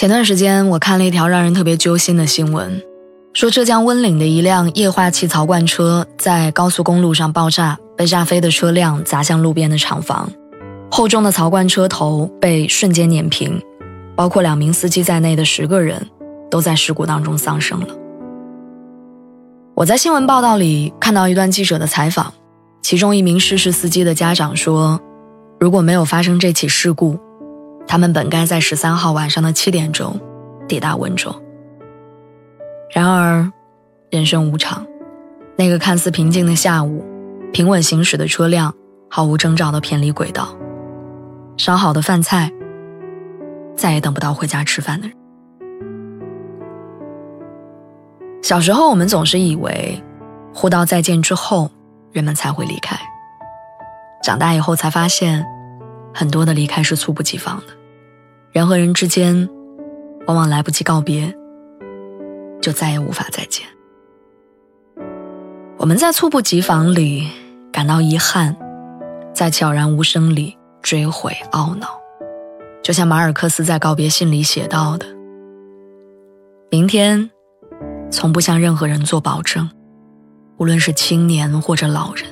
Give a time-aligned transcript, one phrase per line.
[0.00, 2.82] 前段时间，我看了一条让人特别揪心的新闻，
[3.34, 10.32] 说浙江温岭的一辆液化气槽罐车在高速公路上爆炸，被炸飞的车辆砸向路边的厂房，
[10.90, 13.60] 厚重的槽罐车头被瞬间碾平，
[14.16, 16.08] 包括两名司机在内的十个人
[16.50, 17.88] 都在事故当中丧生了。
[19.74, 22.32] 我在新闻报道里看到一段记者的采访，
[22.80, 24.98] 其中一名失事司机的家长说
[25.60, 27.18] ：“如果没有发生这起事故。”
[27.90, 30.16] 他们本该在十三号晚上的七点钟
[30.68, 31.34] 抵达温州，
[32.94, 33.50] 然而，
[34.10, 34.86] 人生无常，
[35.56, 37.04] 那个看似平静的下午，
[37.52, 38.72] 平稳行驶的车辆
[39.10, 40.56] 毫无征兆的偏离轨道，
[41.56, 42.52] 烧好的饭菜
[43.76, 45.16] 再也等不到回家吃饭的人。
[48.40, 50.00] 小时候，我们总是以为，
[50.54, 51.68] 互道再见之后，
[52.12, 52.96] 人们才会离开。
[54.22, 55.44] 长大以后才发现，
[56.14, 57.79] 很多的离开是猝不及防的。
[58.52, 59.48] 人和人之间，
[60.26, 61.32] 往往来不及告别，
[62.60, 63.64] 就再也无法再见。
[65.76, 67.28] 我们在猝不及防里
[67.70, 68.56] 感到遗憾，
[69.32, 71.88] 在悄然无声里追悔懊恼。
[72.82, 75.06] 就像马尔克斯在告别信里写到的
[76.70, 77.30] ：“明天，
[78.10, 79.70] 从不向任何人做保证，
[80.56, 82.26] 无论是青年或者老人。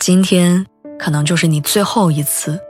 [0.00, 0.66] 今天，
[0.98, 2.60] 可能就是你最后一次。”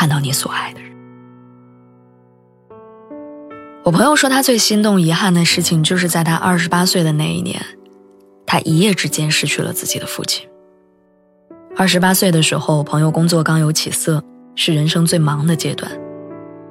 [0.00, 0.90] 看到你所爱的人，
[3.84, 7.62] 我朋友说他最心动、遗憾的事情，就是在他二十八岁的那一年，
[8.46, 10.48] 他一夜之间失去了自己的父亲。
[11.76, 15.92] 二十八岁的时候，朋友工作刚有起色，是人生最忙的阶段。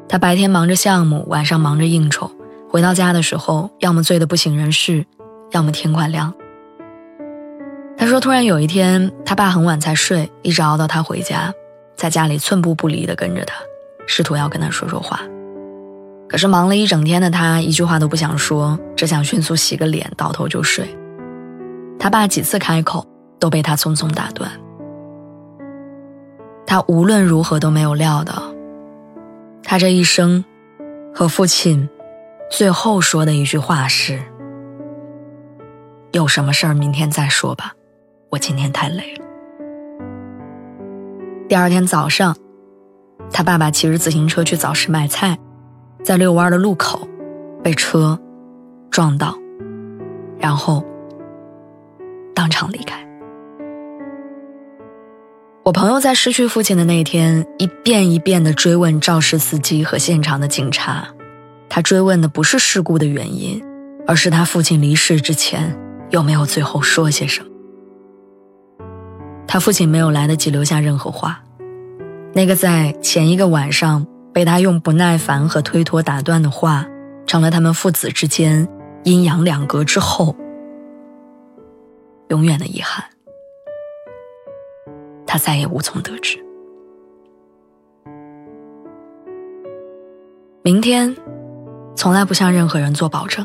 [0.07, 2.31] 他白天忙着项目，晚上忙着应酬，
[2.67, 5.05] 回到家的时候，要么醉得不省人事，
[5.51, 6.33] 要么天快亮。
[7.95, 11.53] 他说，突然有一天，他爸很晚才睡，一直熬到他回家。
[11.99, 13.55] 在家里寸步不离地跟着他，
[14.07, 15.19] 试图要跟他说说话。
[16.29, 20.87] 可是忙了一整天的他，一句话都不想说，只想迅速洗个脸，倒头就睡。
[21.99, 23.05] 他爸几次开口，
[23.37, 24.49] 都被他匆匆打断。
[26.65, 28.43] 他无论如何都没有料到，
[29.61, 30.45] 他这一生
[31.13, 31.89] 和父亲
[32.49, 34.21] 最后说的一句话是
[36.13, 37.73] ：“有什么事儿明天再说吧，
[38.29, 39.25] 我今天太累了。”
[41.49, 42.37] 第二天早上，
[43.31, 45.35] 他爸爸骑着自行车去早市买菜，
[46.03, 47.09] 在遛弯的路口
[47.63, 48.19] 被车
[48.91, 49.35] 撞到，
[50.37, 50.85] 然后
[52.35, 53.03] 当场离开。
[55.63, 61.07] 我朋友在失去父亲的那天，一遍一遍地追问肇事司机和现场的警察，
[61.67, 63.59] 他追问的不是事故的原因，
[64.05, 65.75] 而是他父亲离世之前
[66.11, 67.48] 有没有最后说些什么。
[69.51, 71.41] 他父亲没有来得及留下任何话，
[72.33, 76.85] 那个在前一个晚上被他用不耐烦和推脱打断的话，
[77.25, 78.67] 成了他们父子之间
[79.05, 80.35] 阴阳两隔之后
[82.27, 83.03] 永远的遗憾。
[85.25, 86.37] 他再也无从得知。
[90.61, 91.17] 明天，
[91.95, 93.43] 从来不向任何人做保证。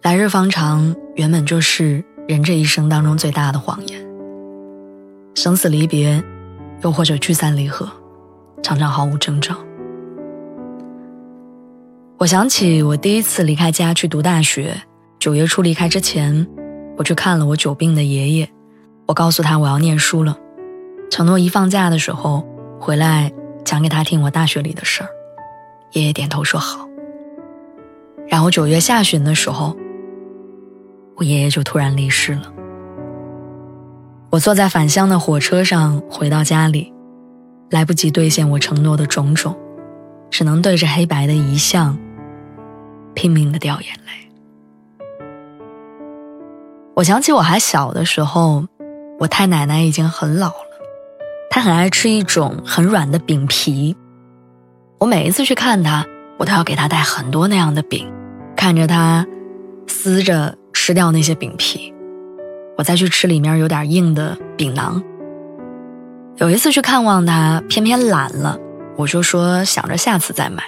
[0.00, 4.09] 来日方长，原本就是人这一生当中最大的谎言。
[5.42, 6.22] 生死离别，
[6.82, 7.90] 又或者聚散离合，
[8.62, 9.56] 常常毫无征兆。
[12.18, 14.78] 我想起我第一次离开家去读大学，
[15.18, 16.46] 九月初离开之前，
[16.98, 18.50] 我去看了我久病的爷爷。
[19.06, 20.36] 我告诉他我要念书了，
[21.10, 22.46] 承诺一放假的时候
[22.78, 23.32] 回来
[23.64, 25.08] 讲给他听我大学里的事儿。
[25.92, 26.86] 爷爷点头说好。
[28.28, 29.74] 然后九月下旬的时候，
[31.16, 32.52] 我爷爷就突然离世了。
[34.30, 36.92] 我坐在返乡的火车上回到家里，
[37.68, 39.58] 来不及兑现我承诺的种种，
[40.30, 41.98] 只能对着黑白的遗像
[43.12, 45.26] 拼命的掉眼泪。
[46.94, 48.64] 我想起我还小的时候，
[49.18, 50.78] 我太奶奶已经很老了，
[51.50, 53.96] 她很爱吃一种很软的饼皮。
[55.00, 56.06] 我每一次去看她，
[56.38, 58.08] 我都要给她带很多那样的饼，
[58.54, 59.26] 看着她
[59.88, 61.92] 撕着吃掉那些饼皮。
[62.80, 65.02] 我再去吃里面有点硬的饼囊，
[66.38, 68.58] 有一次去看望他，偏偏懒了，
[68.96, 70.62] 我就说想着下次再买。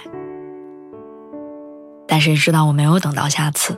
[2.07, 3.75] 但谁知道我没有等到下次，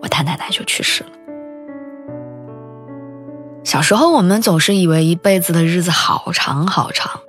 [0.00, 1.10] 我太奶奶就去世了。
[3.64, 7.20] 小时候，我们总是以为一辈子的日子好长好长，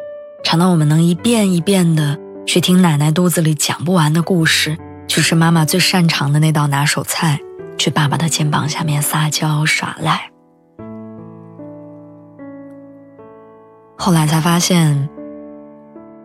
[0.42, 7.42] 长到我们能一遍一遍的去听奶奶肚子里讲不完的故事，去吃妈妈最擅长的那道拿手菜，
[7.80, 10.30] 去爸爸的肩膀下面撒娇耍赖。
[13.98, 15.10] 后来才发现，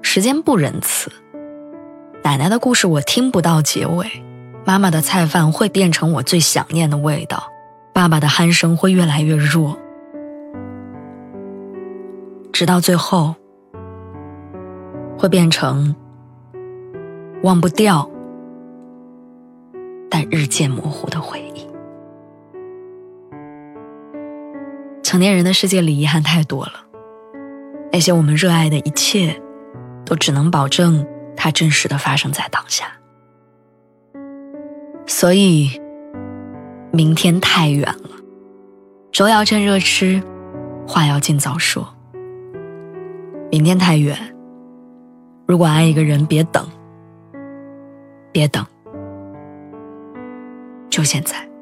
[0.03, 1.11] 时间不仁慈。
[2.25, 4.11] 奶奶的故事我听不到结尾，
[4.65, 7.45] 妈妈的菜饭会变成我最想念的味道，
[7.93, 9.79] 爸爸的鼾声会越来越弱，
[12.53, 13.35] 直到最后，
[15.17, 15.95] 会变成
[17.43, 18.11] 忘不掉
[20.31, 21.67] 日渐模糊的回忆。
[25.03, 26.73] 成年人的世界里遗憾太多了，
[27.93, 29.41] 那些我们热爱的一切，
[30.05, 31.07] 都只能保证。
[31.37, 32.87] 它真实的发生在当下，
[35.05, 35.79] 所以
[36.91, 38.11] 明天太远了，
[39.13, 40.23] 粥要趁热吃，
[40.87, 41.87] 话要尽早说。
[43.51, 44.17] 明天太远，
[45.47, 46.67] 如果爱一个人，别等，
[48.33, 48.65] 别等，
[50.95, 51.54] 就现在。